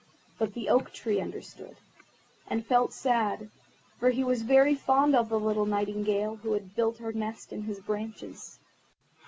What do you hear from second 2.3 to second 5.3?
and felt sad, for he was very fond of